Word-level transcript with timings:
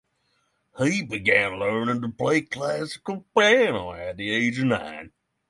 He 0.79 1.03
began 1.03 1.59
learning 1.59 2.01
to 2.01 2.07
play 2.09 2.41
classical 2.41 3.23
piano 3.37 3.93
at 3.93 4.17
the 4.17 4.31
age 4.35 4.57
of 4.57 4.65
nine. 4.65 5.11